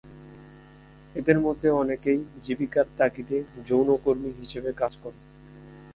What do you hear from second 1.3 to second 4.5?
মধ্যে অনেকেই জীবিকার তাগিদে যৌনকর্মী